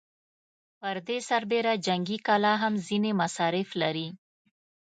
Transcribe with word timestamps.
پر 0.79 0.95
دې 1.07 1.17
سربېره 1.29 1.73
جنګي 1.85 2.17
کلا 2.27 2.53
هم 2.63 2.73
ځينې 2.87 3.11
مصارف 3.21 3.69
لري. 3.81 4.07